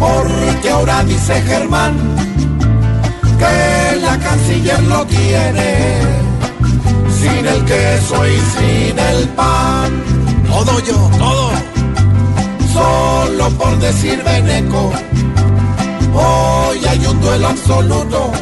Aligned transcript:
porque 0.00 0.70
ahora 0.70 1.04
dice 1.04 1.40
Germán 1.42 1.94
que 3.38 3.96
la 4.00 4.18
canciller 4.18 4.82
lo 4.84 5.04
tiene 5.06 6.00
sin 7.20 7.46
el 7.46 7.64
queso 7.64 8.26
y 8.26 8.36
sin 8.54 8.98
el 8.98 9.28
pan. 9.30 9.90
Todo 10.48 10.80
yo, 10.80 11.10
todo. 11.18 11.50
Solo 12.72 13.50
por 13.58 13.78
decir 13.78 14.22
Beneco, 14.24 14.90
hoy 16.14 16.78
hay 16.88 17.06
un 17.06 17.20
duelo 17.20 17.48
absoluto. 17.48 18.32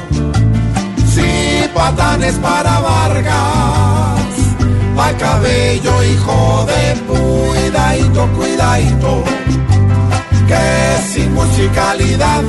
Si 1.12 1.68
patanes 1.74 2.34
para 2.36 2.78
Vargas 2.80 4.28
pa' 4.96 5.12
cabello, 5.18 6.02
hijo 6.04 6.66
de 6.66 6.82
cuidadito, 7.08 8.28
cuidadito, 8.36 9.24
que 10.46 11.07
musicalidad, 11.58 12.42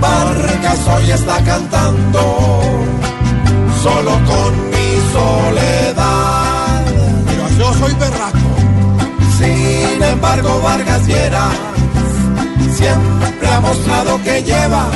Vargas 0.00 0.78
hoy 0.88 1.10
está 1.10 1.36
cantando, 1.44 2.60
solo 3.82 4.12
con 4.12 4.70
mi 4.70 4.90
soledad. 5.12 6.84
Pero 7.26 7.48
yo 7.58 7.74
soy 7.74 7.92
berraco. 7.94 8.48
Sin 9.38 10.02
embargo, 10.02 10.60
Vargas 10.62 11.06
Lleras 11.06 11.52
siempre 12.72 13.48
ha 13.52 13.60
mostrado 13.60 14.22
que 14.22 14.42
lleva 14.42 14.86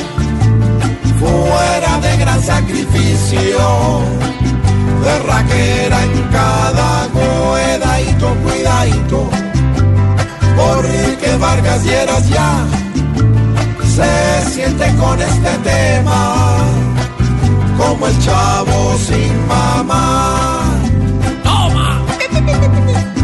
fuera 1.20 1.98
de 2.00 2.16
gran 2.16 2.42
sacrificio 2.42 4.00
berraquera 5.04 6.02
en 6.04 6.22
cada 6.32 6.81
Lleras 11.80 12.28
ya 12.28 12.66
se 13.96 14.50
siente 14.50 14.94
con 14.96 15.20
este 15.20 15.50
tema, 15.64 16.58
como 17.78 18.06
el 18.06 18.18
chavo 18.20 18.96
sin 18.98 19.48
mamá. 19.48 20.60
¡Toma! 21.42 22.02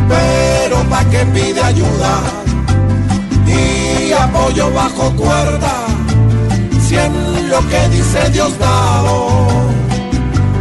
Pero 0.09 0.77
pa' 0.91 1.05
que 1.05 1.25
pide 1.27 1.63
ayuda 1.63 2.21
y 3.47 4.13
apoyo 4.13 4.73
bajo 4.73 5.11
cuerda, 5.13 5.75
si 6.87 6.97
en 6.97 7.49
lo 7.51 7.61
que 7.69 7.89
dice 7.91 8.31
Dios 8.31 8.59
dado 8.59 9.29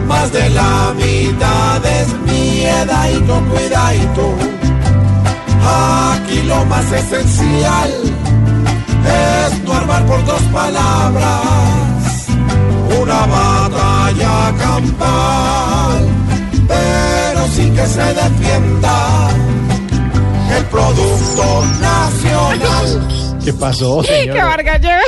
más 0.07 0.31
de 0.31 0.49
la 0.49 0.93
mitad 0.95 1.85
es 1.85 2.07
miedadito, 2.25 3.41
cuidadito. 3.51 4.35
Aquí 5.69 6.16
lo 6.47 6.65
más 6.65 6.91
esencial 6.91 7.91
es 9.05 9.63
no 9.63 9.73
armar 9.73 10.05
por 10.05 10.25
dos 10.25 10.41
palabras 10.53 12.07
una 12.99 13.25
batalla 13.25 14.53
campal, 14.57 16.07
pero 16.67 17.47
sí 17.49 17.69
que 17.71 17.85
se 17.85 18.13
defienda 18.13 19.29
el 20.57 20.63
producto 20.65 21.65
nacional. 21.81 23.39
¿Qué 23.43 23.53
pasó? 23.53 24.01
Vargas 24.33 24.81
lleva. 24.81 25.01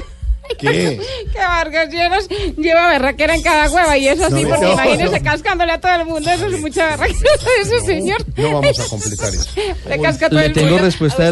¿Qué? 0.57 0.99
Que 1.31 1.37
Vargas 1.37 1.89
llenos 1.89 2.27
lleva 2.57 2.89
berraquera 2.89 3.35
en 3.35 3.41
cada 3.41 3.69
hueva 3.69 3.97
y 3.97 4.07
eso 4.07 4.27
sí, 4.29 4.43
No, 4.43 4.49
porque 4.49 4.65
no, 4.65 4.73
imagínese 4.73 5.19
no. 5.19 5.23
cascándole 5.23 5.71
a 5.73 5.79
todo 5.79 5.93
el 5.93 6.05
mundo, 6.05 6.29
eso 6.31 6.47
es 6.47 6.59
mucha 6.59 6.85
berraquera 6.87 7.19
de 7.21 7.61
ese 7.61 7.85
señor. 7.85 8.23
No 8.35 8.53
vamos 8.61 8.79
a 8.79 8.87
completar 8.87 9.29
eso. 9.33 9.49
Le 9.87 9.99
casca 10.01 10.29
todo 10.29 10.39
Le 10.39 10.45
el 10.47 10.53
tengo 10.53 10.67
mundo. 10.69 10.83
respuesta 10.85 11.23
de 11.23 11.27